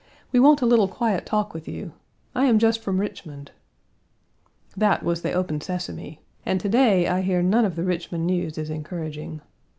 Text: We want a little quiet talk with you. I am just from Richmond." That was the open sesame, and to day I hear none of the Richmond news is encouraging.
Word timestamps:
We 0.31 0.39
want 0.39 0.63
a 0.63 0.65
little 0.65 0.87
quiet 0.87 1.27
talk 1.27 1.53
with 1.53 1.67
you. 1.67 1.91
I 2.33 2.45
am 2.45 2.57
just 2.57 2.79
from 2.81 2.99
Richmond." 2.99 3.51
That 4.75 5.03
was 5.03 5.21
the 5.21 5.33
open 5.33 5.61
sesame, 5.61 6.21
and 6.43 6.59
to 6.59 6.67
day 6.69 7.07
I 7.07 7.21
hear 7.21 7.43
none 7.43 7.65
of 7.65 7.75
the 7.75 7.83
Richmond 7.83 8.25
news 8.25 8.57
is 8.57 8.71
encouraging. 8.71 9.41